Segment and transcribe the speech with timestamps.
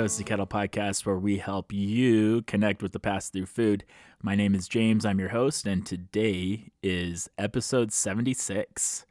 [0.00, 2.98] All right, welcome to the Toasty Kettle podcast where we help you connect with the
[2.98, 3.84] past through food.
[4.22, 9.04] My name is James, I'm your host, and today is episode 76.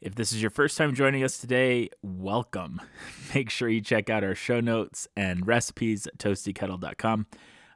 [0.00, 2.80] If this is your first time joining us today, welcome.
[3.34, 7.26] Make sure you check out our show notes and recipes at toastykettle.com.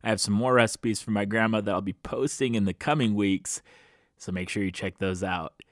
[0.03, 3.15] I have some more recipes from my grandma that I'll be posting in the coming
[3.15, 3.63] weeks,
[4.19, 5.63] so make sure you check those out.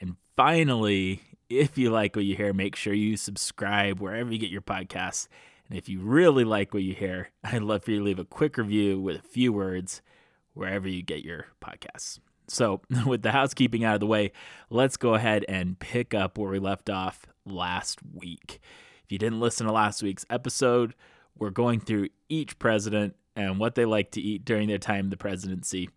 [0.00, 4.50] And finally, if you like what you hear, make sure you subscribe wherever you get
[4.50, 5.26] your podcasts.
[5.70, 8.24] And if you really like what you hear, I'd love for you to leave a
[8.24, 10.02] quick review with a few words
[10.52, 12.18] wherever you get your podcasts.
[12.48, 14.32] So, with the housekeeping out of the way,
[14.68, 18.60] let's go ahead and pick up where we left off last week.
[19.04, 20.94] If you didn't listen to last week's episode,
[21.38, 25.10] we're going through each president and what they like to eat during their time in
[25.10, 25.88] the presidency.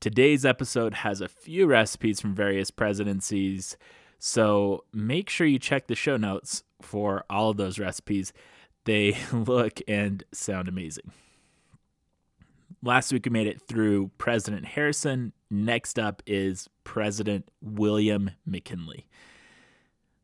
[0.00, 3.76] Today's episode has a few recipes from various presidencies,
[4.18, 8.32] so make sure you check the show notes for all of those recipes.
[8.84, 11.12] They look and sound amazing.
[12.82, 15.32] Last week we made it through President Harrison.
[15.50, 19.06] Next up is President William McKinley.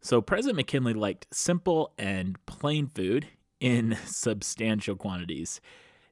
[0.00, 3.26] So, President McKinley liked simple and plain food
[3.60, 5.60] in substantial quantities.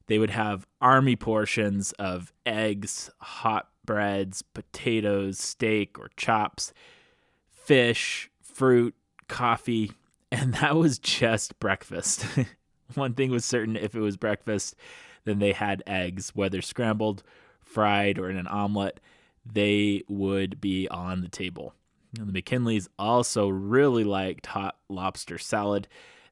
[0.06, 6.72] They would have army portions of eggs, hot breads, potatoes, steak or chops,
[7.50, 8.94] fish, fruit,
[9.28, 9.92] coffee,
[10.32, 12.26] and that was just breakfast.
[12.94, 14.76] One thing was certain if it was breakfast,
[15.24, 17.22] then they had eggs, whether scrambled,
[17.60, 19.00] fried, or in an omelet,
[19.44, 21.74] they would be on the table.
[22.12, 25.88] the McKinleys also really liked hot lobster salad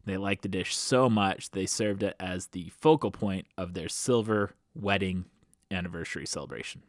[0.07, 3.89] they liked the dish so much they served it as the focal point of their
[3.89, 5.25] silver wedding
[5.71, 6.83] anniversary celebration.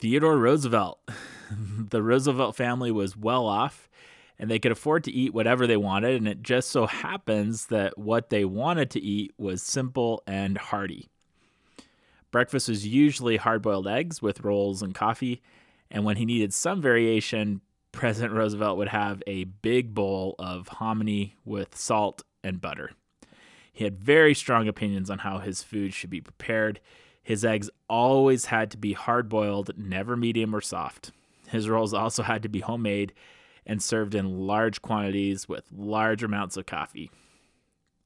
[0.00, 0.98] Theodore Roosevelt.
[1.50, 3.88] the Roosevelt family was well off
[4.38, 7.96] and they could afford to eat whatever they wanted, and it just so happens that
[7.96, 11.08] what they wanted to eat was simple and hearty.
[12.30, 15.40] Breakfast was usually hard boiled eggs with rolls and coffee,
[15.90, 17.60] and when he needed some variation,
[17.92, 22.90] President Roosevelt would have a big bowl of hominy with salt and butter.
[23.72, 26.80] He had very strong opinions on how his food should be prepared.
[27.22, 31.12] His eggs always had to be hard boiled, never medium or soft.
[31.48, 33.12] His rolls also had to be homemade
[33.66, 37.10] and served in large quantities with large amounts of coffee.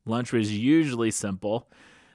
[0.04, 1.68] Lunch was usually simple.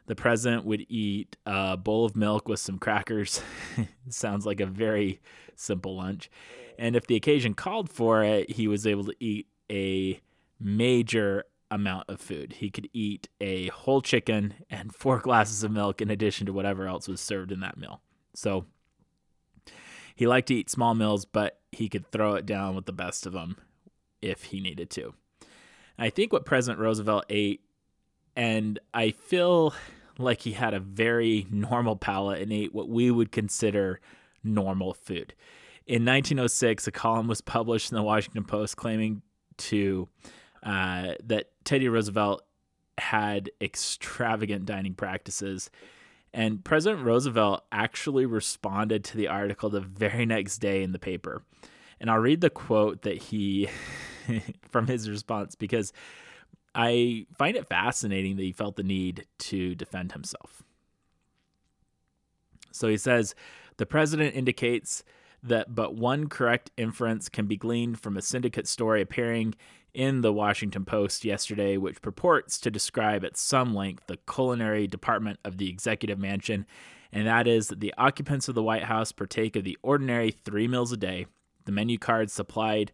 [0.07, 3.41] The president would eat a bowl of milk with some crackers.
[4.09, 5.21] Sounds like a very
[5.55, 6.29] simple lunch.
[6.77, 10.19] And if the occasion called for it, he was able to eat a
[10.59, 12.53] major amount of food.
[12.53, 16.87] He could eat a whole chicken and four glasses of milk in addition to whatever
[16.87, 18.01] else was served in that meal.
[18.33, 18.65] So
[20.15, 23.25] he liked to eat small meals, but he could throw it down with the best
[23.25, 23.57] of them
[24.21, 25.13] if he needed to.
[25.97, 27.61] I think what President Roosevelt ate,
[28.35, 29.73] and I feel
[30.17, 33.99] like he had a very normal palate and ate what we would consider
[34.43, 35.33] normal food.
[35.85, 39.21] In 1906, a column was published in the Washington Post claiming
[39.57, 40.07] to
[40.63, 42.43] uh, that Teddy Roosevelt
[42.97, 45.69] had extravagant dining practices.
[46.33, 51.43] And President Roosevelt actually responded to the article the very next day in the paper.
[51.99, 53.69] And I'll read the quote that he
[54.69, 55.93] from his response because
[56.73, 60.63] I find it fascinating that he felt the need to defend himself.
[62.71, 63.35] So he says
[63.77, 65.03] the president indicates
[65.43, 69.53] that but one correct inference can be gleaned from a syndicate story appearing
[69.93, 75.39] in the Washington Post yesterday, which purports to describe at some length the culinary department
[75.43, 76.65] of the executive mansion,
[77.11, 80.67] and that is that the occupants of the White House partake of the ordinary three
[80.67, 81.27] meals a day,
[81.65, 82.91] the menu cards supplied.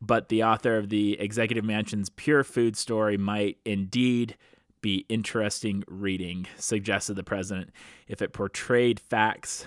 [0.00, 4.36] But the author of the executive mansion's pure food story might indeed
[4.80, 7.70] be interesting reading, suggested the president,
[8.06, 9.66] if it portrayed facts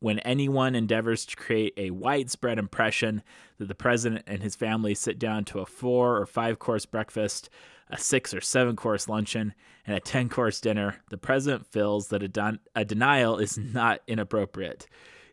[0.00, 3.22] when anyone endeavors to create a widespread impression
[3.58, 7.50] that the president and his family sit down to a four or five course breakfast,
[7.90, 9.54] a six or seven course luncheon,
[9.86, 14.86] and a 10 course dinner, the president feels that a, a denial is not inappropriate.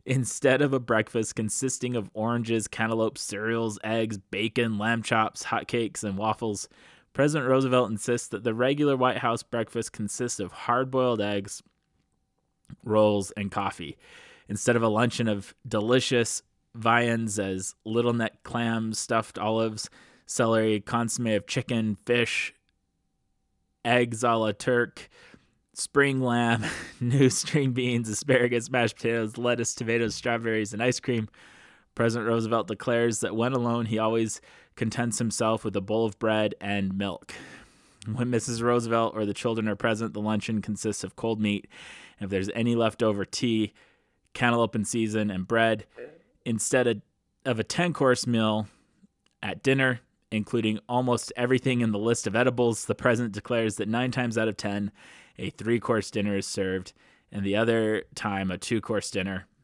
[0.06, 6.18] Instead of a breakfast consisting of oranges, cantaloupe, cereals, eggs, bacon, lamb chops, hotcakes, and
[6.18, 6.68] waffles,
[7.14, 11.64] President Roosevelt insists that the regular White House breakfast consists of hard boiled eggs,
[12.84, 13.98] rolls, and coffee
[14.50, 16.44] instead of a luncheon of delicious
[16.76, 19.90] viands as little neck clams, stuffed olives,
[20.26, 22.54] celery, consomme of chicken, fish,
[23.84, 25.10] eggs a la Turk,
[25.74, 26.66] spring lamb,
[27.00, 31.28] new string beans, asparagus, mashed potatoes, lettuce, tomatoes, strawberries, and ice cream.
[31.96, 34.40] President Roosevelt declares that when alone, he always
[34.76, 37.34] contents himself with a bowl of bread and milk.
[38.14, 38.62] When Mrs.
[38.62, 41.68] Roosevelt or the children are present, the luncheon consists of cold meat.
[42.20, 43.74] And if there's any leftover tea,
[44.38, 45.86] cantaloupe in season, and bread,
[46.46, 47.02] instead of,
[47.44, 48.68] of a 10 course meal
[49.42, 50.02] at dinner,
[50.32, 54.48] including almost everything in the list of edibles, the president declares that nine times out
[54.48, 54.92] of 10,
[55.40, 56.94] a three course dinner is served,
[57.32, 59.48] and the other time, a two course dinner.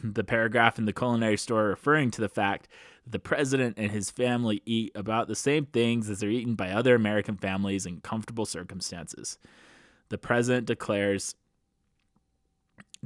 [0.00, 2.68] The paragraph in the culinary store referring to the fact
[3.02, 6.70] that the president and his family eat about the same things as are eaten by
[6.70, 9.38] other American families in comfortable circumstances.
[10.10, 11.34] The president declares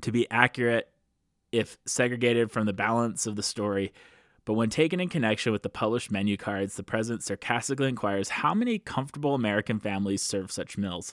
[0.03, 0.91] to be accurate
[1.52, 3.93] if segregated from the balance of the story,
[4.44, 8.54] but when taken in connection with the published menu cards, the president sarcastically inquires how
[8.54, 11.12] many comfortable American families serve such meals.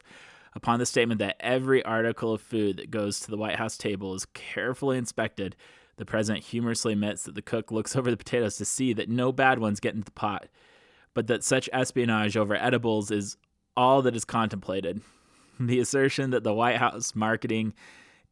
[0.56, 4.15] Upon the statement that every article of food that goes to the White House table
[4.15, 5.56] is carefully inspected,
[5.97, 9.31] the president humorously admits that the cook looks over the potatoes to see that no
[9.31, 10.47] bad ones get into the pot,
[11.13, 13.38] but that such espionage over edibles is
[13.77, 15.01] all that is contemplated.
[15.62, 17.74] The assertion that the White House marketing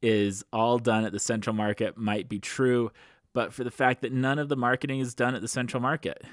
[0.02, 2.92] is all done at the Central Market might be true,
[3.34, 6.24] but for the fact that none of the marketing is done at the Central Market.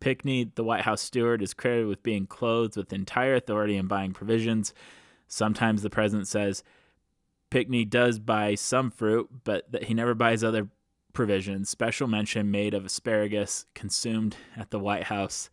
[0.00, 4.12] Pinckney, the White House steward, is credited with being clothed with entire authority in buying
[4.12, 4.72] provisions.
[5.28, 6.64] Sometimes the president says
[7.50, 10.68] Pinckney does buy some fruit, but that he never buys other
[11.12, 11.68] provisions.
[11.68, 15.50] special mention made of asparagus consumed at the White House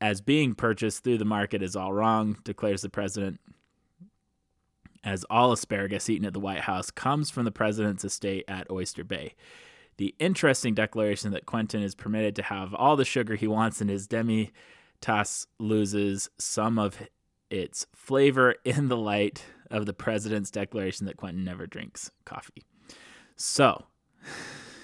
[0.00, 3.40] as being purchased through the market is all wrong, declares the president.
[5.04, 9.04] As all asparagus eaten at the White House comes from the president's estate at Oyster
[9.04, 9.34] Bay.
[9.98, 13.88] The interesting declaration that Quentin is permitted to have all the sugar he wants in
[13.88, 14.50] his demi
[15.00, 16.96] tasse loses some of
[17.50, 22.64] its flavor in the light of the president's declaration that Quentin never drinks coffee.
[23.36, 23.84] So,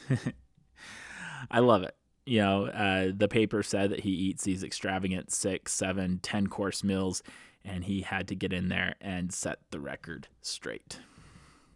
[1.50, 1.94] I love it.
[2.26, 6.84] You know, uh, the paper said that he eats these extravagant six, seven, ten course
[6.84, 7.22] meals,
[7.64, 10.98] and he had to get in there and set the record straight.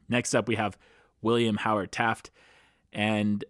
[0.09, 0.79] Next up, we have
[1.23, 2.31] William Howard Taft,
[2.93, 3.45] and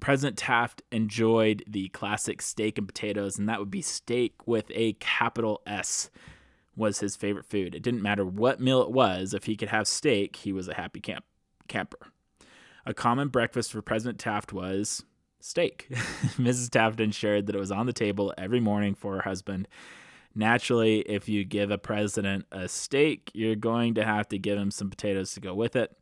[0.00, 4.94] President Taft enjoyed the classic steak and potatoes, and that would be steak with a
[4.94, 6.10] capital S
[6.76, 7.74] was his favorite food.
[7.74, 9.34] It didn't matter what meal it was.
[9.34, 11.24] If he could have steak, he was a happy camp
[11.66, 11.98] camper.
[12.86, 15.04] A common breakfast for President Taft was
[15.40, 15.86] steak.
[16.38, 16.70] Mrs.
[16.70, 19.68] Taft ensured that it was on the table every morning for her husband.
[20.34, 24.70] Naturally, if you give a president a steak, you're going to have to give him
[24.70, 25.96] some potatoes to go with it.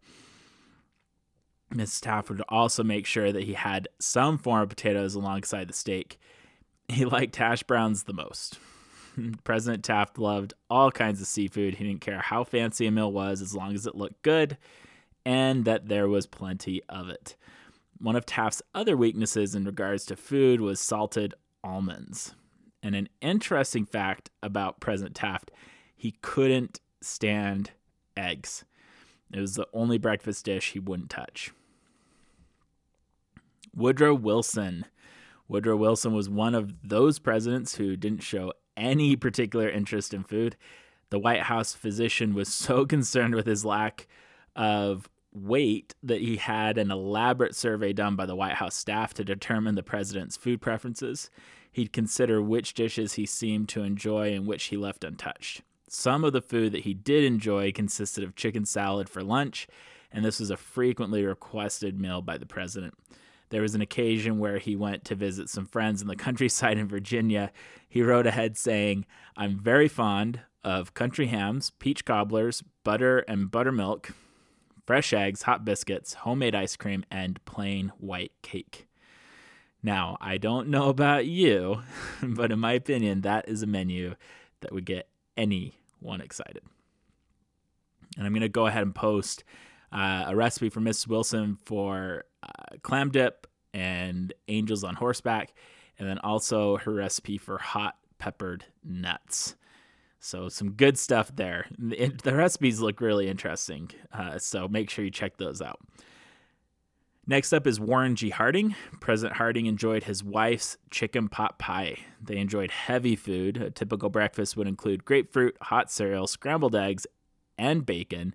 [1.74, 2.00] Mrs.
[2.02, 6.18] Taft would also make sure that he had some form of potatoes alongside the steak.
[6.88, 8.58] He liked hash browns the most.
[9.44, 11.74] President Taft loved all kinds of seafood.
[11.74, 14.56] He didn't care how fancy a meal was as long as it looked good
[15.24, 17.34] and that there was plenty of it.
[17.98, 21.34] One of Taft's other weaknesses in regards to food was salted
[21.64, 22.34] almonds.
[22.86, 25.50] And an interesting fact about President Taft,
[25.96, 27.72] he couldn't stand
[28.16, 28.64] eggs.
[29.32, 31.50] It was the only breakfast dish he wouldn't touch.
[33.74, 34.84] Woodrow Wilson.
[35.48, 40.56] Woodrow Wilson was one of those presidents who didn't show any particular interest in food.
[41.10, 44.06] The White House physician was so concerned with his lack
[44.54, 49.24] of weight that he had an elaborate survey done by the White House staff to
[49.24, 51.30] determine the president's food preferences.
[51.76, 55.60] He'd consider which dishes he seemed to enjoy and which he left untouched.
[55.90, 59.68] Some of the food that he did enjoy consisted of chicken salad for lunch,
[60.10, 62.94] and this was a frequently requested meal by the president.
[63.50, 66.88] There was an occasion where he went to visit some friends in the countryside in
[66.88, 67.52] Virginia.
[67.86, 69.04] He wrote ahead saying,
[69.36, 74.12] I'm very fond of country hams, peach cobblers, butter and buttermilk,
[74.86, 78.85] fresh eggs, hot biscuits, homemade ice cream, and plain white cake.
[79.82, 81.82] Now, I don't know about you,
[82.22, 84.14] but in my opinion, that is a menu
[84.60, 86.62] that would get anyone excited.
[88.16, 89.44] And I'm going to go ahead and post
[89.92, 91.08] uh, a recipe for Mrs.
[91.08, 95.52] Wilson for uh, clam dip and angels on horseback,
[95.98, 99.56] and then also her recipe for hot peppered nuts.
[100.18, 101.66] So some good stuff there.
[101.78, 105.78] The recipes look really interesting, uh, so make sure you check those out.
[107.28, 108.30] Next up is Warren G.
[108.30, 108.76] Harding.
[109.00, 111.98] President Harding enjoyed his wife's chicken pot pie.
[112.22, 113.56] They enjoyed heavy food.
[113.56, 117.04] A typical breakfast would include grapefruit, hot cereal, scrambled eggs,
[117.58, 118.32] and bacon,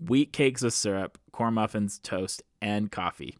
[0.00, 3.36] wheat cakes with syrup, corn muffins, toast, and coffee.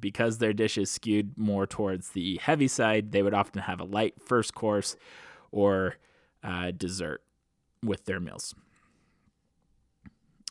[0.00, 4.14] Because their dishes skewed more towards the heavy side, they would often have a light
[4.22, 4.96] first course
[5.52, 5.96] or
[6.42, 7.22] uh, dessert
[7.84, 8.54] with their meals.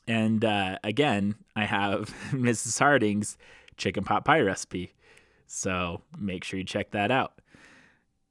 [0.08, 2.78] And uh, again, I have Mrs.
[2.78, 3.36] Harding's
[3.80, 4.94] chicken pot pie recipe.
[5.48, 7.42] So make sure you check that out.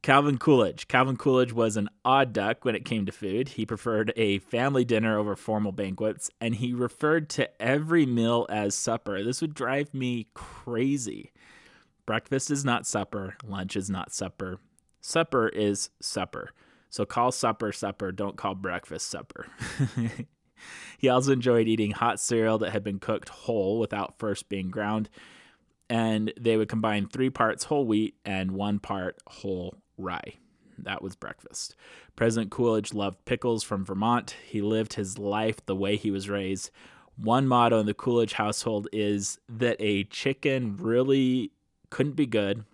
[0.02, 0.86] Calvin Coolidge.
[0.86, 3.48] Calvin Coolidge was an odd duck when it came to food.
[3.48, 8.76] He preferred a family dinner over formal banquets, and he referred to every meal as
[8.76, 9.24] supper.
[9.24, 11.32] This would drive me crazy.
[12.06, 14.60] Breakfast is not supper, lunch is not supper.
[15.00, 16.50] Supper is supper.
[16.90, 19.46] So call supper supper, don't call breakfast supper.
[20.98, 25.10] he also enjoyed eating hot cereal that had been cooked whole without first being ground.
[25.90, 30.34] And they would combine three parts whole wheat and one part whole rye.
[30.78, 31.74] That was breakfast.
[32.14, 34.36] President Coolidge loved pickles from Vermont.
[34.46, 36.70] He lived his life the way he was raised.
[37.16, 41.52] One motto in the Coolidge household is that a chicken really
[41.90, 42.64] couldn't be good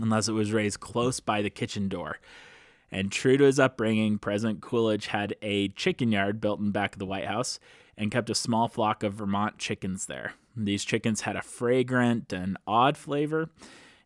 [0.00, 2.18] unless it was raised close by the kitchen door.
[2.90, 6.98] And true to his upbringing, President Coolidge had a chicken yard built in back of
[6.98, 7.60] the White House
[7.96, 10.34] and kept a small flock of Vermont chickens there.
[10.56, 13.50] These chickens had a fragrant and odd flavor,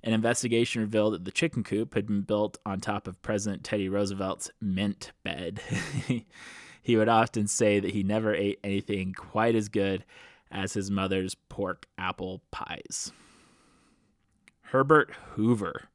[0.02, 3.88] an investigation revealed that the chicken coop had been built on top of President Teddy
[3.88, 5.60] Roosevelt's mint bed.
[6.82, 10.04] he would often say that he never ate anything quite as good
[10.50, 13.12] as his mother's pork apple pies.
[14.60, 15.88] Herbert Hoover.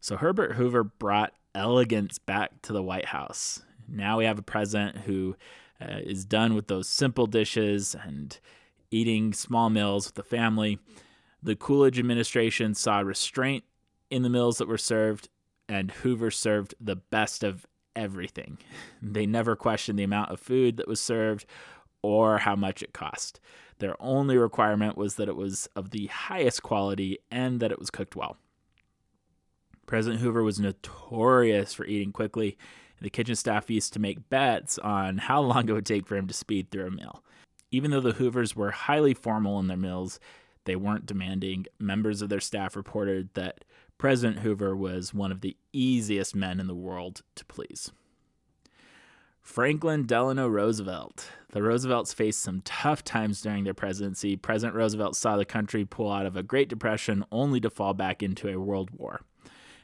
[0.00, 3.62] So, Herbert Hoover brought elegance back to the White House.
[3.88, 5.36] Now we have a president who
[5.80, 8.38] uh, is done with those simple dishes and
[8.90, 10.78] eating small meals with the family.
[11.42, 13.64] The Coolidge administration saw restraint
[14.10, 15.28] in the meals that were served,
[15.68, 18.58] and Hoover served the best of everything.
[19.02, 21.46] They never questioned the amount of food that was served
[22.02, 23.40] or how much it cost.
[23.78, 27.90] Their only requirement was that it was of the highest quality and that it was
[27.90, 28.36] cooked well.
[29.86, 32.58] President Hoover was notorious for eating quickly.
[32.98, 36.16] And the kitchen staff used to make bets on how long it would take for
[36.16, 37.22] him to speed through a meal.
[37.70, 40.18] Even though the Hoovers were highly formal in their meals,
[40.64, 41.66] they weren't demanding.
[41.78, 43.64] Members of their staff reported that
[43.98, 47.90] President Hoover was one of the easiest men in the world to please.
[49.40, 51.30] Franklin Delano Roosevelt.
[51.52, 54.36] The Roosevelts faced some tough times during their presidency.
[54.36, 58.22] President Roosevelt saw the country pull out of a Great Depression only to fall back
[58.22, 59.22] into a world war.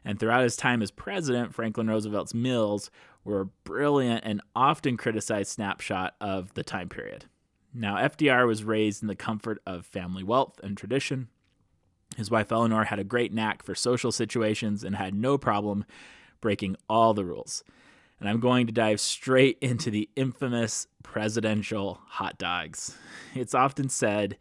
[0.04, 2.90] And throughout his time as president, Franklin Roosevelt's mills
[3.24, 7.24] were a brilliant and often criticized snapshot of the time period.
[7.75, 11.28] Now, FDR was raised in the comfort of family wealth and tradition.
[12.16, 15.85] His wife Eleanor had a great knack for social situations and had no problem
[16.40, 17.64] breaking all the rules.
[18.21, 22.97] And I'm going to dive straight into the infamous presidential hot dogs.
[23.35, 24.38] It's often said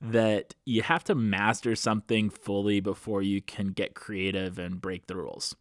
[0.00, 5.16] that you have to master something fully before you can get creative and break the
[5.16, 5.56] rules.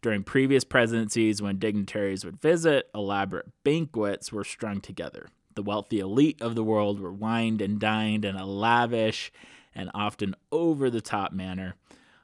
[0.00, 5.28] During previous presidencies, when dignitaries would visit, elaborate banquets were strung together.
[5.54, 9.32] The wealthy elite of the world were wined and dined in a lavish
[9.74, 11.74] and often over the top manner.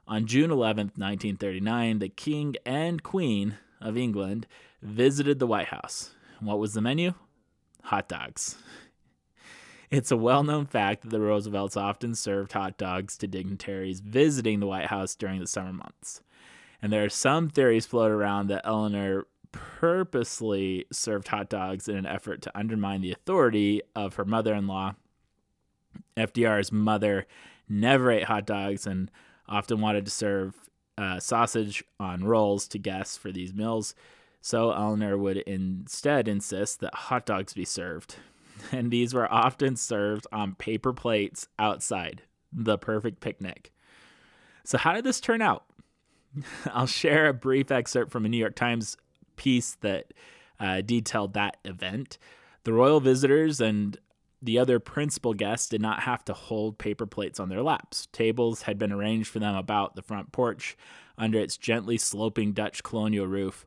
[0.08, 4.46] On June 11, 1939, the King and Queen of England
[4.82, 6.10] visited the White House.
[6.40, 7.14] What was the menu?
[7.84, 8.56] Hot dogs.
[9.90, 14.60] It's a well known fact that the Roosevelts often served hot dogs to dignitaries visiting
[14.60, 16.22] the White House during the summer months.
[16.80, 22.06] And there are some theories floated around that Eleanor purposely served hot dogs in an
[22.06, 24.94] effort to undermine the authority of her mother in law.
[26.16, 27.26] FDR's mother
[27.68, 29.10] never ate hot dogs and
[29.48, 30.54] often wanted to serve
[30.98, 33.94] uh, sausage on rolls to guests for these meals.
[34.40, 38.16] So Eleanor would instead insist that hot dogs be served.
[38.72, 43.72] And these were often served on paper plates outside, the perfect picnic.
[44.64, 45.64] So, how did this turn out?
[46.66, 48.98] I'll share a brief excerpt from a New York Times
[49.40, 50.12] piece that
[50.60, 52.18] uh, detailed that event.
[52.64, 53.96] The royal visitors and
[54.42, 58.06] the other principal guests did not have to hold paper plates on their laps.
[58.12, 60.76] Tables had been arranged for them about the front porch
[61.16, 63.66] under its gently sloping Dutch colonial roof.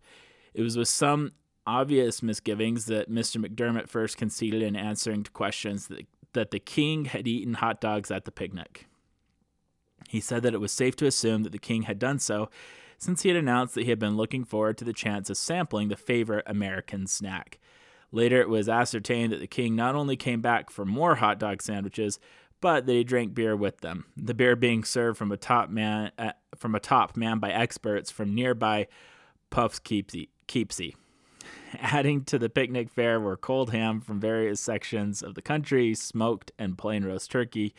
[0.54, 1.32] It was with some
[1.66, 3.44] obvious misgivings that Mr.
[3.44, 8.12] McDermott first conceded in answering to questions that, that the king had eaten hot dogs
[8.12, 8.86] at the picnic.
[10.08, 12.50] He said that it was safe to assume that the king had done so
[13.04, 15.90] since he had announced that he had been looking forward to the chance of sampling
[15.90, 17.60] the favorite American snack.
[18.12, 21.62] Later, it was ascertained that the king not only came back for more hot dog
[21.62, 22.20] sandwiches,
[22.62, 24.06] but that he drank beer with them.
[24.16, 28.10] The beer being served from a top man uh, from a top man by experts
[28.10, 28.88] from nearby
[29.50, 30.30] Poughkeepsie.
[30.48, 30.96] Keepsy.
[31.80, 36.52] Adding to the picnic fare were cold ham from various sections of the country, smoked
[36.58, 37.74] and plain roast turkey,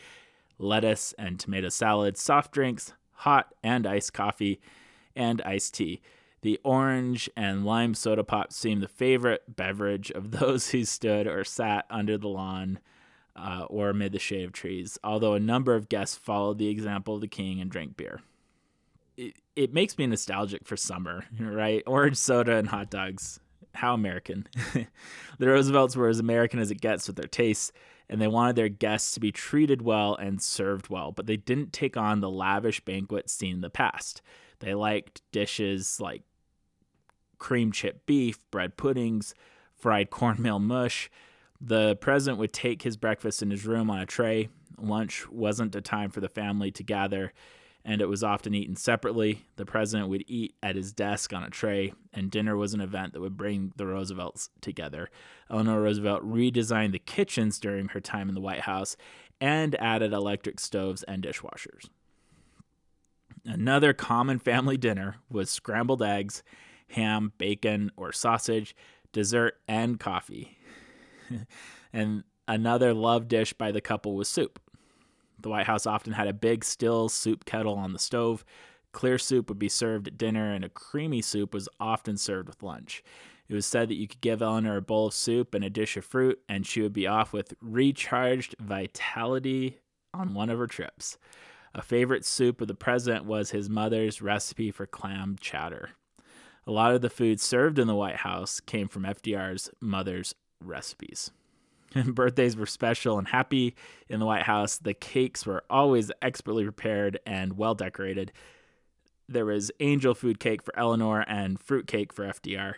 [0.59, 4.59] lettuce and tomato salad, soft drinks, hot and iced coffee,
[5.15, 6.01] and iced tea.
[6.41, 11.43] The orange and lime soda pop seemed the favorite beverage of those who stood or
[11.43, 12.79] sat under the lawn
[13.35, 17.15] uh, or amid the shade of trees, although a number of guests followed the example
[17.15, 18.21] of the king and drank beer.
[19.17, 21.83] It, it makes me nostalgic for summer, right?
[21.87, 23.39] Orange soda and hot dogs.
[23.73, 24.47] How American.
[24.73, 27.73] the Roosevelts were as American as it gets with their tastes,
[28.07, 31.73] and they wanted their guests to be treated well and served well, but they didn't
[31.73, 34.21] take on the lavish banquets seen in the past.
[34.59, 36.23] They liked dishes like
[37.37, 39.33] cream chip beef, bread puddings,
[39.75, 41.09] fried cornmeal mush,
[41.61, 44.49] the president would take his breakfast in his room on a tray.
[44.77, 47.33] Lunch wasn't a time for the family to gather,
[47.85, 49.45] and it was often eaten separately.
[49.55, 53.13] The president would eat at his desk on a tray, and dinner was an event
[53.13, 55.09] that would bring the Roosevelts together.
[55.49, 58.97] Eleanor Roosevelt redesigned the kitchens during her time in the White House
[59.39, 61.89] and added electric stoves and dishwashers.
[63.45, 66.41] Another common family dinner was scrambled eggs,
[66.89, 68.75] ham, bacon, or sausage,
[69.11, 70.57] dessert, and coffee.
[71.93, 74.59] and another love dish by the couple was soup.
[75.39, 78.43] The White House often had a big still soup kettle on the stove.
[78.93, 82.63] Clear soup would be served at dinner, and a creamy soup was often served with
[82.63, 83.03] lunch.
[83.47, 85.97] It was said that you could give Eleanor a bowl of soup and a dish
[85.97, 89.79] of fruit, and she would be off with recharged vitality
[90.13, 91.19] on one of her trips.
[91.75, 95.89] A favorite soup of the president was his mother's recipe for clam chowder.
[96.65, 101.31] A lot of the food served in the White House came from FDR's mother's recipes.
[102.05, 103.75] Birthdays were special and happy
[104.07, 104.77] in the White House.
[104.77, 108.31] The cakes were always expertly prepared and well decorated.
[109.27, 112.75] There was angel food cake for Eleanor and fruit cake for FDR.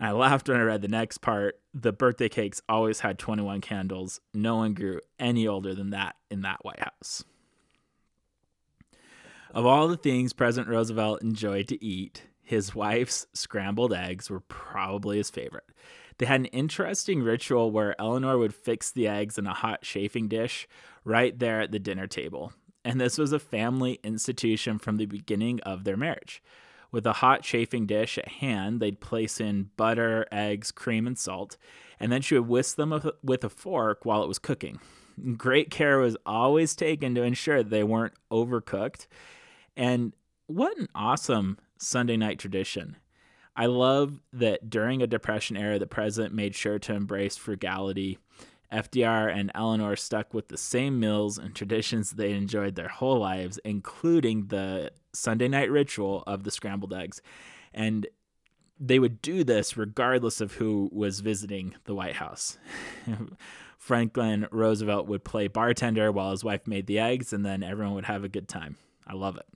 [0.00, 1.60] I laughed when I read the next part.
[1.72, 4.20] The birthday cakes always had 21 candles.
[4.34, 7.22] No one grew any older than that in that White House.
[9.54, 15.18] Of all the things President Roosevelt enjoyed to eat, his wife's scrambled eggs were probably
[15.18, 15.66] his favorite.
[16.16, 20.28] They had an interesting ritual where Eleanor would fix the eggs in a hot chafing
[20.28, 20.66] dish
[21.04, 22.54] right there at the dinner table.
[22.82, 26.42] And this was a family institution from the beginning of their marriage.
[26.90, 31.58] With a hot chafing dish at hand, they'd place in butter, eggs, cream, and salt,
[32.00, 34.80] and then she would whisk them with a fork while it was cooking.
[35.36, 39.06] Great care was always taken to ensure that they weren't overcooked.
[39.76, 40.12] And
[40.46, 42.96] what an awesome Sunday night tradition.
[43.54, 48.18] I love that during a Depression era, the president made sure to embrace frugality.
[48.72, 53.60] FDR and Eleanor stuck with the same meals and traditions they enjoyed their whole lives,
[53.64, 57.20] including the Sunday night ritual of the scrambled eggs.
[57.74, 58.06] And
[58.80, 62.58] they would do this regardless of who was visiting the White House.
[63.78, 68.04] Franklin Roosevelt would play bartender while his wife made the eggs, and then everyone would
[68.06, 68.76] have a good time.
[69.06, 69.46] I love it.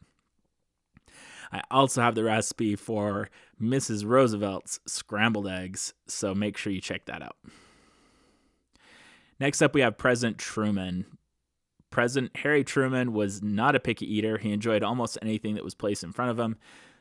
[1.52, 3.28] I also have the recipe for
[3.61, 4.04] Mrs.
[4.04, 7.37] Roosevelt's scrambled eggs, so make sure you check that out.
[9.38, 11.06] Next up, we have President Truman.
[11.90, 14.38] President Harry Truman was not a picky eater.
[14.38, 16.56] He enjoyed almost anything that was placed in front of him.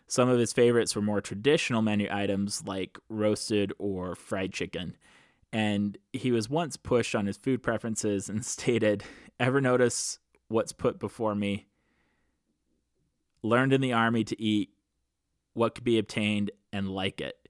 [0.08, 4.95] Some of his favorites were more traditional menu items like roasted or fried chicken.
[5.51, 9.03] And he was once pushed on his food preferences and stated,
[9.39, 11.67] Ever notice what's put before me?
[13.43, 14.71] Learned in the army to eat
[15.54, 17.48] what could be obtained and like it.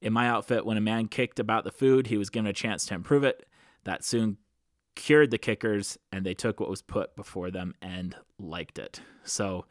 [0.00, 2.84] In my outfit, when a man kicked about the food, he was given a chance
[2.86, 3.46] to improve it.
[3.84, 4.36] That soon
[4.94, 9.00] cured the kickers, and they took what was put before them and liked it.
[9.24, 9.66] So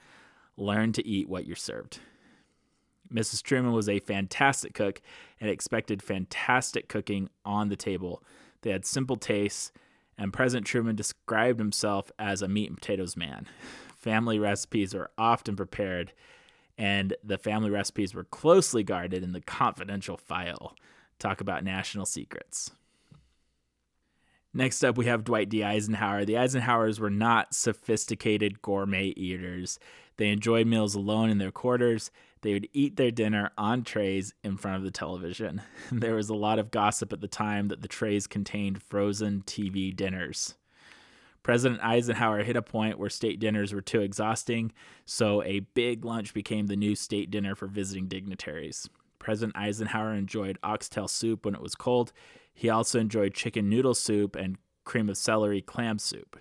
[0.58, 2.00] learn to eat what you're served.
[3.14, 3.44] Mrs.
[3.44, 5.02] Truman was a fantastic cook
[5.40, 8.24] and expected fantastic cooking on the table.
[8.62, 9.72] They had simple tastes,
[10.18, 13.48] and President Truman described himself as a meat and potatoes man.
[14.06, 16.14] Family recipes were often prepared,
[16.78, 20.76] and the family recipes were closely guarded in the confidential file.
[21.18, 22.70] Talk about national secrets.
[24.54, 25.64] Next up, we have Dwight D.
[25.64, 26.24] Eisenhower.
[26.24, 29.80] The Eisenhowers were not sophisticated gourmet eaters.
[30.18, 32.12] They enjoyed meals alone in their quarters.
[32.42, 35.64] They would eat their dinner on trays in front of the television.
[35.92, 39.96] There was a lot of gossip at the time that the trays contained frozen TV
[39.96, 40.54] dinners.
[41.46, 44.72] President Eisenhower hit a point where state dinners were too exhausting,
[45.06, 48.90] so a big lunch became the new state dinner for visiting dignitaries.
[49.20, 52.12] President Eisenhower enjoyed oxtail soup when it was cold.
[52.52, 56.36] He also enjoyed chicken noodle soup and cream of celery clam soup.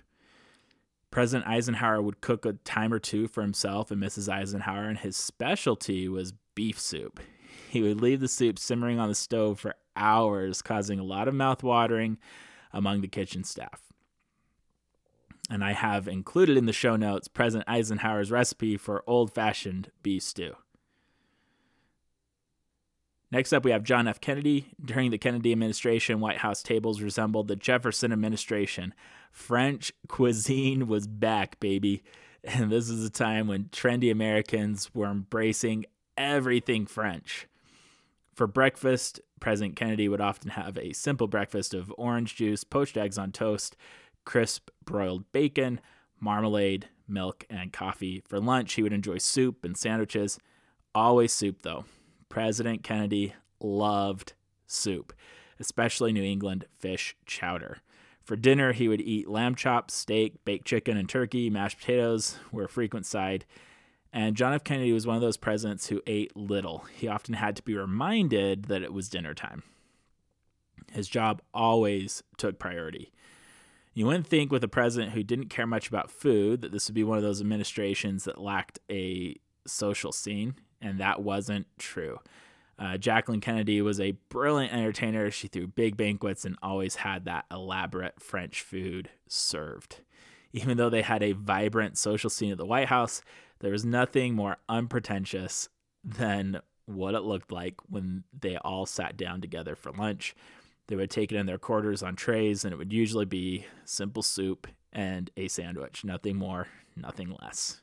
[1.11, 4.33] President Eisenhower would cook a time or two for himself and Mrs.
[4.33, 7.21] Eisenhower, and his specialty was beef soup.
[7.69, 11.35] He would leave the soup simmering on the stove for hours, causing a lot of
[11.35, 12.17] mouth watering
[12.73, 13.83] among the kitchen staff
[15.50, 20.22] and I have included in the show notes President Eisenhower's recipe for old fashioned beef
[20.22, 20.57] stew.
[23.30, 24.20] Next up, we have John F.
[24.20, 24.68] Kennedy.
[24.83, 28.94] During the Kennedy administration, White House tables resembled the Jefferson administration.
[29.33, 32.04] French cuisine was back, baby.
[32.44, 37.48] And this is a time when trendy Americans were embracing everything French.
[38.35, 43.18] For breakfast, President Kennedy would often have a simple breakfast of orange juice, poached eggs
[43.18, 43.76] on toast,
[44.24, 45.80] crisp broiled bacon,
[46.20, 48.22] marmalade, milk, and coffee.
[48.26, 50.38] For lunch, he would enjoy soup and sandwiches.
[50.94, 51.84] Always soup, though.
[52.28, 54.34] President Kennedy loved
[54.66, 55.12] soup,
[55.58, 57.78] especially New England fish chowder.
[58.22, 61.50] For dinner, he would eat lamb chops, steak, baked chicken, and turkey.
[61.50, 63.44] Mashed potatoes were a frequent side.
[64.12, 64.64] And John F.
[64.64, 66.87] Kennedy was one of those presidents who ate little.
[66.94, 69.62] He often had to be reminded that it was dinner time.
[70.92, 73.12] His job always took priority.
[73.94, 76.94] You wouldn't think with a president who didn't care much about food that this would
[76.94, 82.18] be one of those administrations that lacked a social scene, and that wasn't true.
[82.76, 85.30] Uh, Jacqueline Kennedy was a brilliant entertainer.
[85.30, 90.00] She threw big banquets and always had that elaborate French food served.
[90.52, 93.22] Even though they had a vibrant social scene at the White House,
[93.61, 95.68] there was nothing more unpretentious
[96.02, 100.35] than what it looked like when they all sat down together for lunch.
[100.87, 104.23] They would take it in their quarters on trays, and it would usually be simple
[104.23, 106.05] soup and a sandwich.
[106.05, 107.81] Nothing more, nothing less.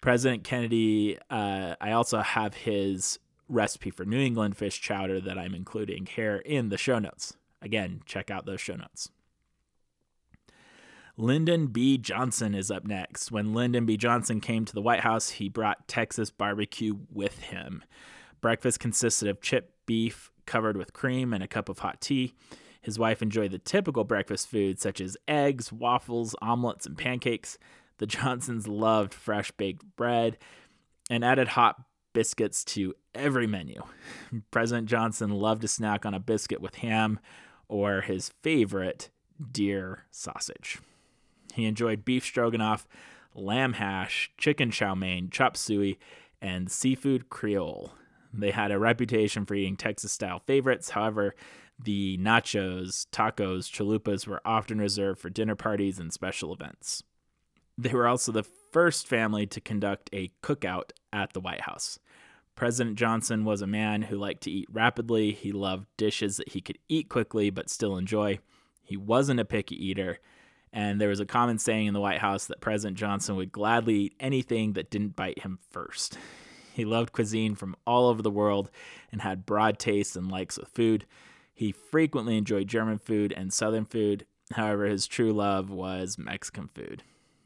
[0.00, 3.18] President Kennedy, uh, I also have his
[3.48, 7.34] recipe for New England fish chowder that I'm including here in the show notes.
[7.60, 9.10] Again, check out those show notes.
[11.16, 11.98] Lyndon B.
[11.98, 13.32] Johnson is up next.
[13.32, 13.96] When Lyndon B.
[13.96, 17.82] Johnson came to the White House, he brought Texas barbecue with him.
[18.40, 22.34] Breakfast consisted of chipped beef covered with cream and a cup of hot tea.
[22.80, 27.58] His wife enjoyed the typical breakfast foods such as eggs, waffles, omelets, and pancakes.
[27.98, 30.38] The Johnsons loved fresh baked bread
[31.10, 31.76] and added hot
[32.14, 33.82] biscuits to every menu.
[34.50, 37.20] President Johnson loved to snack on a biscuit with ham
[37.68, 39.10] or his favorite,
[39.52, 40.78] deer sausage.
[41.54, 42.88] He enjoyed beef stroganoff,
[43.34, 45.98] lamb hash, chicken chow mein, chop suey,
[46.40, 47.92] and seafood creole.
[48.40, 50.90] They had a reputation for eating Texas style favorites.
[50.90, 51.34] However,
[51.82, 57.02] the nachos, tacos, chalupas were often reserved for dinner parties and special events.
[57.76, 62.00] They were also the first family to conduct a cookout at the White House.
[62.56, 65.30] President Johnson was a man who liked to eat rapidly.
[65.30, 68.40] He loved dishes that he could eat quickly but still enjoy.
[68.82, 70.18] He wasn't a picky eater.
[70.72, 73.94] And there was a common saying in the White House that President Johnson would gladly
[73.94, 76.18] eat anything that didn't bite him first.
[76.78, 78.70] He loved cuisine from all over the world
[79.10, 81.06] and had broad tastes and likes with food.
[81.52, 84.26] He frequently enjoyed German food and Southern food.
[84.52, 87.02] However, his true love was Mexican food.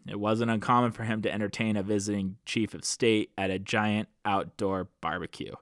[0.06, 4.10] It wasn't uncommon for him to entertain a visiting chief of state at a giant
[4.26, 5.54] outdoor barbecue.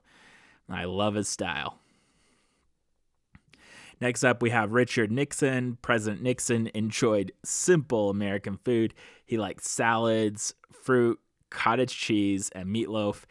[0.67, 1.79] I love his style.
[4.01, 5.77] Next up, we have Richard Nixon.
[5.81, 8.93] President Nixon enjoyed simple American food.
[9.25, 13.23] He liked salads, fruit, cottage cheese, and meatloaf.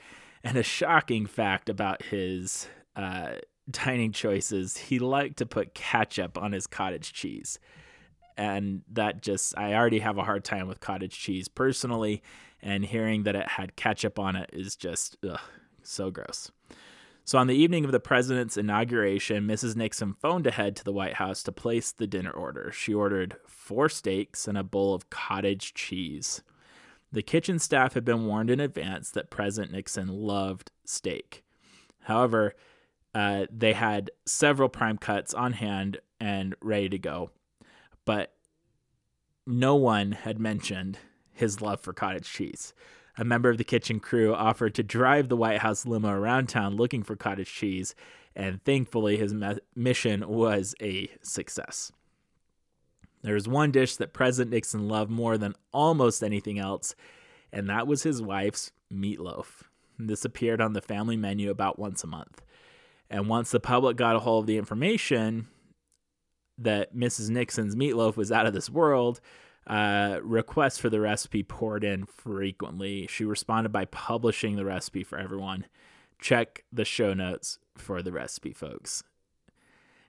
[0.43, 3.33] And a shocking fact about his uh,
[3.71, 7.59] dining choices he liked to put ketchup on his cottage cheese
[8.41, 12.23] and that just I already have a hard time with cottage cheese personally,
[12.63, 15.39] and hearing that it had ketchup on it is just ugh,
[15.83, 16.51] so gross.
[17.27, 19.77] So on the evening of the president's inauguration, Mrs.
[19.77, 22.73] Nixon phoned ahead to the White House to place the dinner order.
[22.73, 26.43] She ordered four steaks and a bowl of cottage cheese.
[27.13, 31.45] The kitchen staff had been warned in advance that President Nixon loved steak.
[32.03, 32.55] However,
[33.15, 37.31] uh, they had several prime cuts on hand and ready to go
[38.05, 38.33] but
[39.47, 40.99] no one had mentioned
[41.33, 42.75] his love for cottage cheese.
[43.17, 46.77] A member of the kitchen crew offered to drive the White House limo around town
[46.77, 47.95] looking for cottage cheese,
[48.35, 51.93] and thankfully his me- mission was a success.
[53.23, 56.95] There was one dish that President Nixon loved more than almost anything else,
[57.53, 59.63] and that was his wife's meatloaf.
[59.99, 62.43] This appeared on the family menu about once a month.
[63.11, 65.49] And once the public got a hold of the information,
[66.57, 67.31] that Mrs.
[67.31, 69.21] Nixon's meatloaf was out of this world,
[69.67, 73.07] uh, requests for the recipe poured in frequently.
[73.09, 75.67] She responded by publishing the recipe for everyone.
[76.21, 79.03] Check the show notes for the recipe, folks.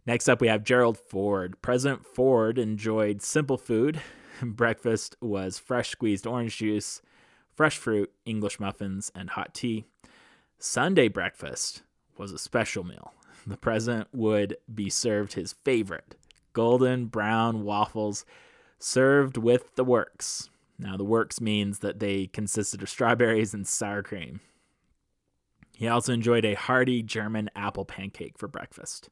[0.05, 1.61] Next up, we have Gerald Ford.
[1.61, 4.01] President Ford enjoyed simple food.
[4.41, 7.01] Breakfast was fresh squeezed orange juice,
[7.53, 9.85] fresh fruit, English muffins, and hot tea.
[10.57, 11.83] Sunday breakfast
[12.17, 13.13] was a special meal.
[13.47, 16.15] The president would be served his favorite
[16.53, 18.25] golden brown waffles
[18.79, 20.49] served with the works.
[20.77, 24.41] Now, the works means that they consisted of strawberries and sour cream.
[25.75, 29.09] He also enjoyed a hearty German apple pancake for breakfast.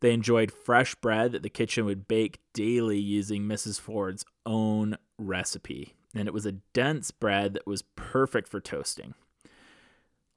[0.00, 3.80] They enjoyed fresh bread that the kitchen would bake daily using Mrs.
[3.80, 9.14] Ford's own recipe, and it was a dense bread that was perfect for toasting.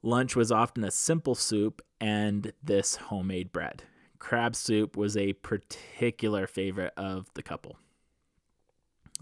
[0.02, 3.84] Lunch was often a simple soup and this homemade bread.
[4.18, 7.76] Crab soup was a particular favorite of the couple.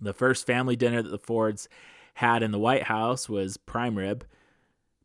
[0.00, 1.68] The first family dinner that the Fords
[2.14, 4.24] had in the White House was prime rib,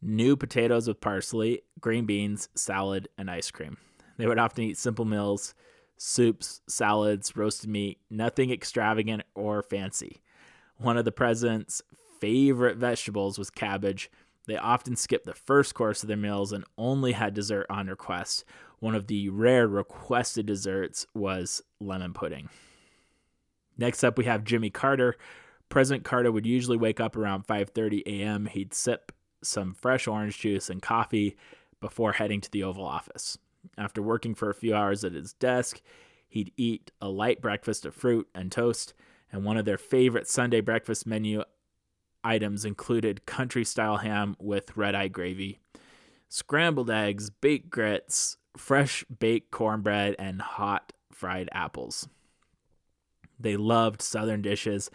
[0.02, 3.78] new potatoes with parsley, green beans, salad, and ice cream.
[4.17, 5.54] They would often eat simple meals,
[5.97, 10.21] soups, salads, roasted meat, nothing extravagant or fancy.
[10.78, 11.82] One of the president's
[12.19, 14.10] favorite vegetables was cabbage.
[14.47, 18.45] They often skipped the first course of their meals and only had dessert on request.
[18.80, 22.49] One of the rare requested desserts was lemon pudding.
[23.78, 25.15] Next up, we have Jimmy Carter.
[25.69, 28.45] President Carter would usually wake up around 5:30 a.m.
[28.45, 31.36] He'd sip some fresh orange juice and coffee
[31.82, 33.38] before heading to the Oval Office.
[33.78, 35.82] After working for a few hours at his desk,
[36.28, 38.93] he'd eat a light breakfast of fruit and toast,
[39.32, 41.43] and one of their favorite Sunday breakfast menu
[42.23, 45.60] items included country style ham with red eye gravy,
[46.28, 52.08] scrambled eggs, baked grits, fresh baked cornbread, and hot fried apples.
[53.39, 54.89] They loved Southern dishes.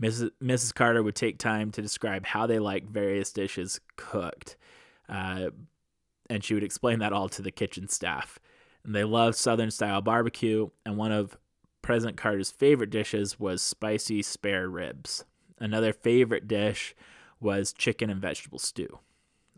[0.00, 0.74] Mrs.
[0.74, 4.56] Carter would take time to describe how they liked various dishes cooked.
[5.08, 5.50] Uh,
[6.32, 8.38] and she would explain that all to the kitchen staff.
[8.84, 11.36] And they loved Southern style barbecue, and one of
[11.82, 15.26] President Carter's favorite dishes was spicy spare ribs.
[15.58, 16.94] Another favorite dish
[17.38, 18.98] was chicken and vegetable stew.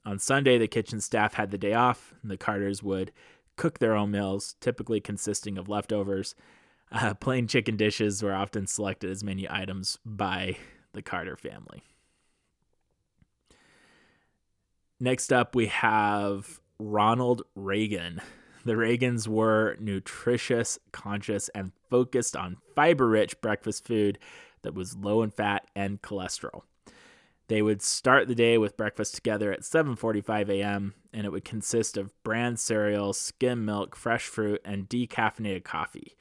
[0.04, 3.12] On Sunday, the kitchen staff had the day off, and the Carters would
[3.56, 6.34] cook their own meals, typically consisting of leftovers.
[6.92, 10.56] Uh, plain chicken dishes were often selected as menu items by
[10.92, 11.82] the Carter family.
[15.00, 18.20] Next up, we have Ronald Reagan.
[18.64, 24.18] The Reagans were nutritious, conscious, and focused on fiber rich breakfast food
[24.62, 26.62] that was low in fat and cholesterol.
[27.48, 30.94] They would start the day with breakfast together at 7:45 a.m.
[31.12, 36.16] and it would consist of bran cereal, skim milk, fresh fruit, and decaffeinated coffee.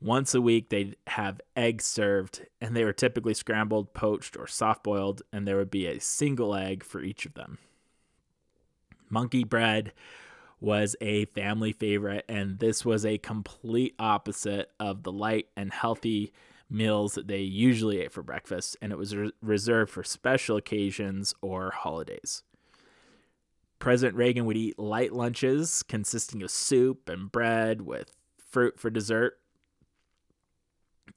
[0.00, 5.22] Once a week they'd have eggs served and they were typically scrambled, poached, or soft-boiled
[5.32, 7.58] and there would be a single egg for each of them.
[9.10, 9.92] Monkey bread
[10.60, 16.32] was a family favorite, and this was a complete opposite of the light and healthy
[16.68, 21.34] meals that they usually ate for breakfast, and it was re- reserved for special occasions
[21.42, 22.42] or holidays.
[23.78, 28.12] President Reagan would eat light lunches consisting of soup and bread with
[28.50, 29.38] fruit for dessert.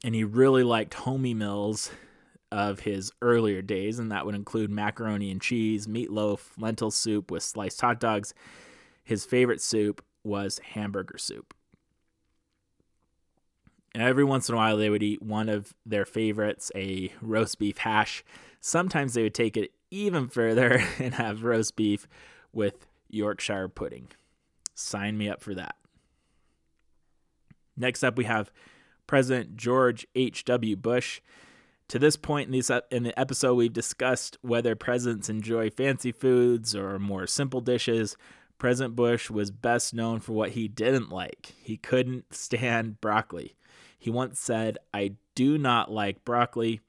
[0.04, 1.92] And he really liked homey meals
[2.54, 7.42] of his earlier days, and that would include macaroni and cheese, meatloaf, lentil soup with
[7.42, 8.36] sliced hot dogs.
[9.04, 11.56] His favorite soup was hamburger soup.
[13.96, 17.80] Every once in a while, they would eat one of their favorites, a roast beef
[17.80, 18.24] hash.
[18.62, 22.08] Sometimes they would take it even further and have roast beef
[22.54, 24.10] with Yorkshire pudding.
[24.76, 25.76] Sign me up for that.
[27.76, 28.52] Next up, we have
[29.08, 30.76] President George H.W.
[30.76, 31.20] Bush.
[31.94, 36.76] To this point in, these, in the episode, we've discussed whether presidents enjoy fancy foods
[36.76, 38.18] or more simple dishes.
[38.58, 41.54] President Bush was best known for what he didn't like.
[41.62, 43.56] He couldn't stand broccoli.
[44.00, 46.82] He once said, I do not like broccoli,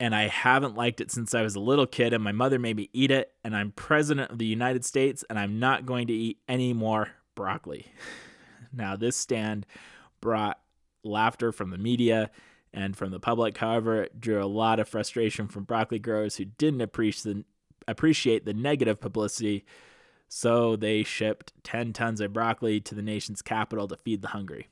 [0.00, 2.74] and I haven't liked it since I was a little kid, and my mother made
[2.74, 6.12] me eat it, and I'm president of the United States, and I'm not going to
[6.12, 7.86] eat any more broccoli.
[8.72, 9.64] Now, this stand
[10.20, 10.58] brought
[11.02, 12.30] laughter from the media
[12.72, 13.58] and from the public.
[13.58, 17.44] However, it drew a lot of frustration from broccoli growers who didn't appreciate
[17.86, 19.64] appreciate the negative publicity.
[20.28, 24.68] So they shipped 10 tons of broccoli to the nation's capital to feed the hungry.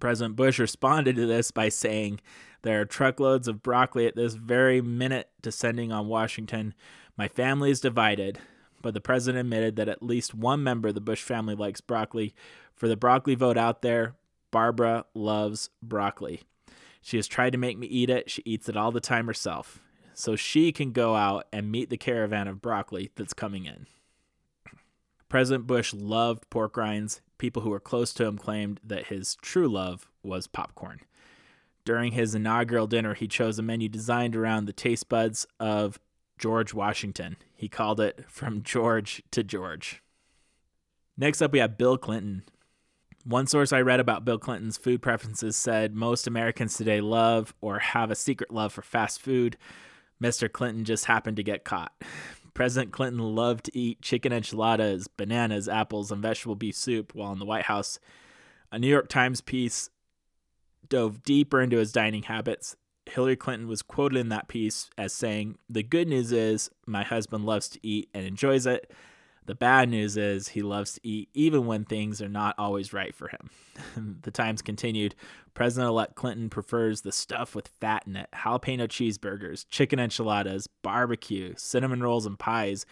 [0.00, 2.20] President Bush responded to this by saying,
[2.62, 6.72] There are truckloads of broccoli at this very minute descending on Washington.
[7.16, 8.38] My family is divided.
[8.82, 12.34] But the president admitted that at least one member of the Bush family likes broccoli.
[12.74, 14.14] For the broccoli vote out there,
[14.56, 16.40] Barbara loves broccoli.
[17.02, 18.30] She has tried to make me eat it.
[18.30, 19.82] She eats it all the time herself.
[20.14, 23.86] So she can go out and meet the caravan of broccoli that's coming in.
[25.28, 27.20] President Bush loved pork rinds.
[27.36, 31.00] People who were close to him claimed that his true love was popcorn.
[31.84, 35.98] During his inaugural dinner, he chose a menu designed around the taste buds of
[36.38, 37.36] George Washington.
[37.54, 40.02] He called it From George to George.
[41.14, 42.44] Next up, we have Bill Clinton,
[43.26, 47.80] one source I read about Bill Clinton's food preferences said most Americans today love or
[47.80, 49.56] have a secret love for fast food.
[50.22, 50.50] Mr.
[50.50, 51.92] Clinton just happened to get caught.
[52.54, 57.38] President Clinton loved to eat chicken enchiladas, bananas, apples, and vegetable beef soup while in
[57.38, 57.98] the White House.
[58.70, 59.90] A New York Times piece
[60.88, 62.76] dove deeper into his dining habits.
[63.06, 67.44] Hillary Clinton was quoted in that piece as saying, The good news is my husband
[67.44, 68.90] loves to eat and enjoys it.
[69.46, 73.14] The bad news is he loves to eat even when things are not always right
[73.14, 74.18] for him.
[74.22, 75.14] the Times continued
[75.54, 81.54] President elect Clinton prefers the stuff with fat in it jalapeno cheeseburgers, chicken enchiladas, barbecue,
[81.56, 82.84] cinnamon rolls, and pies,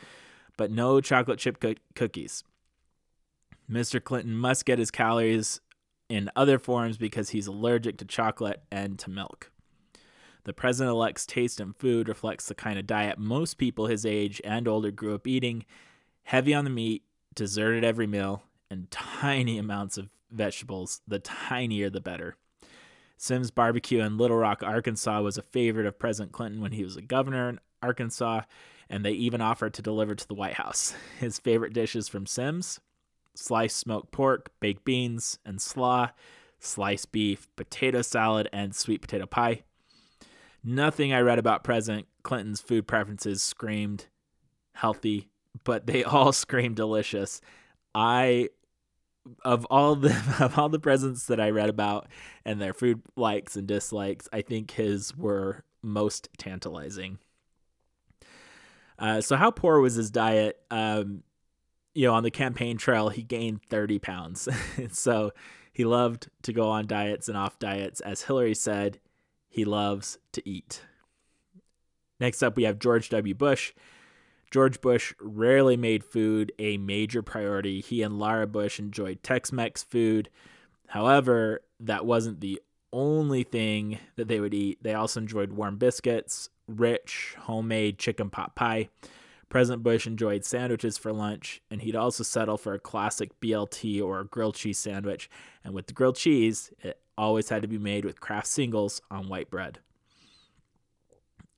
[0.56, 2.44] but no chocolate chip co- cookies.
[3.70, 4.02] Mr.
[4.02, 5.60] Clinton must get his calories
[6.08, 9.50] in other forms because he's allergic to chocolate and to milk.
[10.44, 14.40] The president elect's taste in food reflects the kind of diet most people his age
[14.44, 15.64] and older grew up eating
[16.24, 21.00] heavy on the meat, dessert at every meal, and tiny amounts of vegetables.
[21.06, 22.36] The tinier, the better.
[23.16, 26.96] Sims Barbecue in Little Rock, Arkansas was a favorite of President Clinton when he was
[26.96, 28.42] a governor in Arkansas,
[28.90, 30.94] and they even offered to deliver to the White House.
[31.20, 32.80] His favorite dishes from Sims
[33.34, 36.10] sliced smoked pork, baked beans, and slaw,
[36.58, 39.64] sliced beef, potato salad, and sweet potato pie.
[40.62, 44.06] Nothing I read about President Clinton's food preferences screamed
[44.72, 45.28] healthy,
[45.64, 47.40] but they all scream delicious.
[47.94, 48.50] I
[49.44, 52.08] of all the of all the presents that I read about
[52.44, 57.18] and their food likes and dislikes, I think his were most tantalizing.
[58.98, 60.60] Uh, so how poor was his diet?
[60.70, 61.24] Um,
[61.94, 64.48] you know, on the campaign trail, he gained 30 pounds.
[64.92, 65.32] so
[65.72, 68.00] he loved to go on diets and off diets.
[68.00, 69.00] As Hillary said,
[69.48, 70.82] he loves to eat.
[72.20, 73.34] Next up, we have George W.
[73.34, 73.72] Bush.
[74.54, 77.80] George Bush rarely made food a major priority.
[77.80, 80.30] He and Laura Bush enjoyed Tex Mex food.
[80.86, 82.62] However, that wasn't the
[82.92, 84.80] only thing that they would eat.
[84.80, 88.90] They also enjoyed warm biscuits, rich, homemade chicken pot pie.
[89.48, 94.20] President Bush enjoyed sandwiches for lunch, and he'd also settle for a classic BLT or
[94.20, 95.28] a grilled cheese sandwich.
[95.64, 99.28] And with the grilled cheese, it always had to be made with Kraft singles on
[99.28, 99.80] white bread.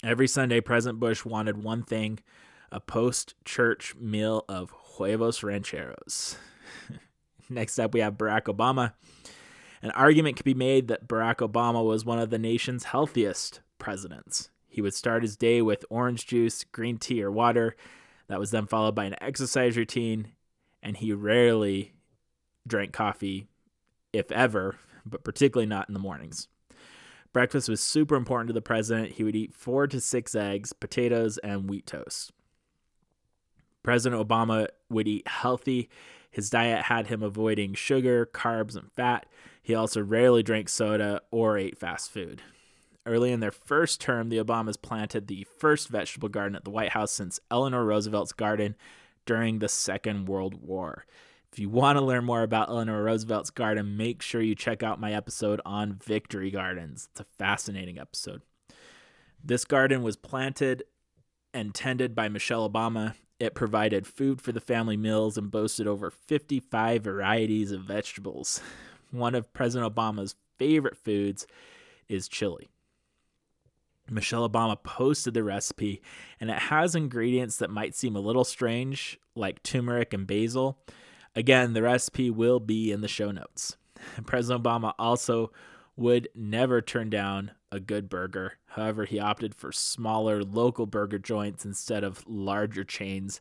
[0.03, 2.21] Every Sunday, President Bush wanted one thing
[2.77, 6.37] a post church meal of huevos rancheros.
[7.49, 8.93] Next up, we have Barack Obama.
[9.81, 14.51] An argument could be made that Barack Obama was one of the nation's healthiest presidents.
[14.69, 17.77] He would start his day with orange juice, green tea, or water.
[18.29, 20.33] That was then followed by an exercise routine,
[20.83, 21.95] and he rarely
[22.67, 23.47] drank coffee,
[24.13, 26.49] if ever, but particularly not in the mornings.
[27.33, 29.13] Breakfast was super important to the president.
[29.13, 32.33] He would eat four to six eggs, potatoes, and wheat toast.
[33.87, 35.89] President Obama would eat healthy.
[36.29, 39.27] His diet had him avoiding sugar, carbs, and fat.
[39.63, 42.43] He also rarely drank soda or ate fast food.
[43.07, 46.91] Early in their first term, the Obamas planted the first vegetable garden at the White
[46.91, 48.75] House since Eleanor Roosevelt's garden
[49.25, 51.07] during the Second World War.
[51.53, 54.99] If you want to learn more about Eleanor Roosevelt's garden, make sure you check out
[54.99, 57.09] my episode on Victory Gardens.
[57.13, 58.43] It's a fascinating episode.
[59.45, 60.83] This garden was planted
[61.55, 66.11] and tended by Michelle Obama it provided food for the family meals and boasted over
[66.11, 68.61] 55 varieties of vegetables.
[69.11, 71.47] One of President Obama's favorite foods
[72.09, 72.69] is chili.
[74.09, 76.01] Michelle Obama posted the recipe,
[76.41, 80.79] and it has ingredients that might seem a little strange, like turmeric and basil.
[81.35, 83.77] Again, the recipe will be in the show notes.
[84.27, 85.53] President Obama also
[85.97, 88.55] would never turn down a good burger.
[88.71, 93.41] However, he opted for smaller local burger joints instead of larger chains.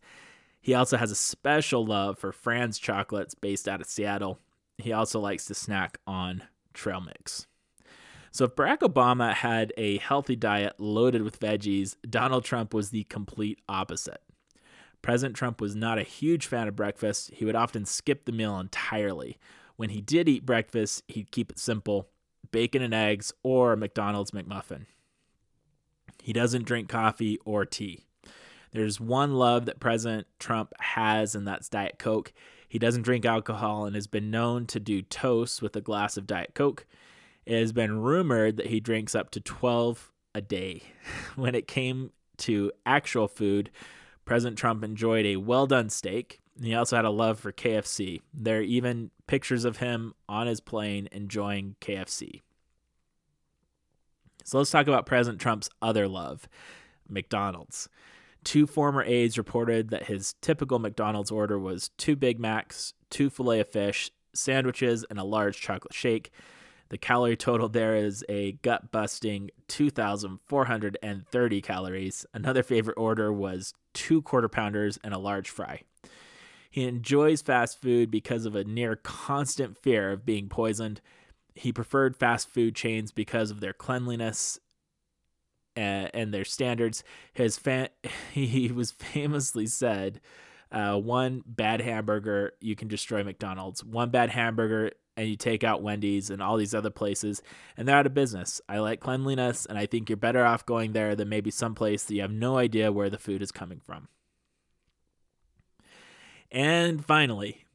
[0.62, 4.40] He also has a special love for Fran's chocolates based out of Seattle.
[4.78, 6.44] He also likes to snack on
[6.74, 7.48] trail mix.
[8.32, 13.06] So, if Barack Obama had a healthy diet loaded with veggies, Donald Trump was the
[13.06, 14.22] complete opposite.
[15.02, 17.32] President Trump was not a huge fan of breakfast.
[17.32, 19.38] He would often skip the meal entirely.
[19.78, 22.10] When he did eat breakfast, he'd keep it simple
[22.56, 24.86] bacon and eggs, or a McDonald's McMuffin.
[26.24, 28.06] He doesn't drink coffee or tea.
[28.72, 32.32] There's one love that President Trump has, and that's Diet Coke.
[32.70, 36.28] He doesn't drink alcohol and has been known to do toasts with a glass of
[36.28, 36.86] Diet Coke.
[37.46, 40.82] It has been rumored that he drinks up to 12 a day.
[41.36, 43.70] When it came to actual food,
[44.24, 46.40] President Trump enjoyed a well done steak.
[46.62, 48.22] He also had a love for KFC.
[48.34, 52.42] There are even pictures of him on his plane enjoying KFC.
[54.44, 56.48] So let's talk about President Trump's other love
[57.10, 57.90] McDonald's.
[58.44, 63.60] Two former aides reported that his typical McDonald's order was two Big Macs, two filet
[63.60, 66.32] of fish, sandwiches, and a large chocolate shake.
[66.90, 72.26] The calorie total there is a gut busting 2,430 calories.
[72.34, 75.82] Another favorite order was two quarter pounders and a large fry.
[76.70, 81.02] He enjoys fast food because of a near constant fear of being poisoned.
[81.54, 84.60] He preferred fast food chains because of their cleanliness
[85.76, 87.04] and, and their standards.
[87.34, 87.90] His fan,
[88.32, 90.22] he was famously said,
[90.72, 93.84] uh, "One bad hamburger, you can destroy McDonald's.
[93.84, 97.42] One bad hamburger, and you take out Wendy's and all these other places,
[97.78, 98.60] and they're out of business.
[98.68, 102.16] I like cleanliness, and I think you're better off going there than maybe someplace that
[102.16, 104.08] you have no idea where the food is coming from."
[106.52, 107.66] And finally,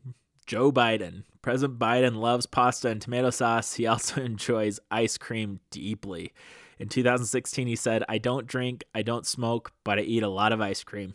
[0.47, 1.25] Joe Biden.
[1.43, 3.75] President Biden loves pasta and tomato sauce.
[3.75, 6.33] He also enjoys ice cream deeply.
[6.79, 10.53] In 2016, he said, I don't drink, I don't smoke, but I eat a lot
[10.53, 11.15] of ice cream.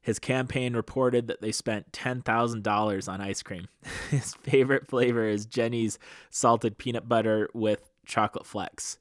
[0.00, 3.68] His campaign reported that they spent $10,000 on ice cream.
[4.10, 5.98] His favorite flavor is Jeni's
[6.30, 8.98] salted peanut butter with chocolate flecks.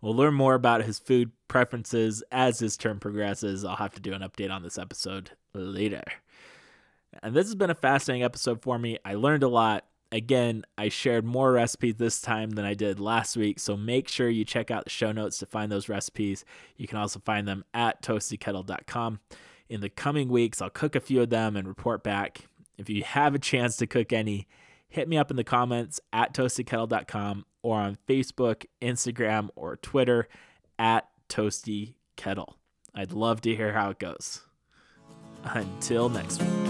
[0.00, 3.64] We'll learn more about his food preferences as his term progresses.
[3.64, 6.04] I'll have to do an update on this episode later.
[7.22, 8.98] And this has been a fascinating episode for me.
[9.04, 9.84] I learned a lot.
[10.10, 14.30] Again, I shared more recipes this time than I did last week, so make sure
[14.30, 16.46] you check out the show notes to find those recipes.
[16.76, 19.20] You can also find them at toastykettle.com.
[19.68, 22.46] In the coming weeks, I'll cook a few of them and report back.
[22.78, 24.46] If you have a chance to cook any,
[24.88, 30.26] hit me up in the comments at toastykettle.com or on Facebook, Instagram, or Twitter
[30.78, 32.54] at toastykettle.
[32.94, 34.42] I'd love to hear how it goes.
[35.44, 36.67] Until next week.